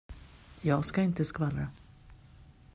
Jag 0.61 0.85
ska 0.85 1.01
inte 1.01 1.25
skvallra. 1.25 1.67